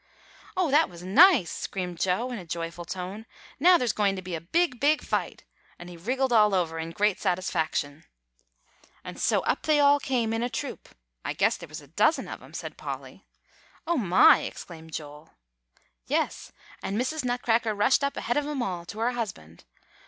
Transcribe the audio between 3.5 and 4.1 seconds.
"Now there's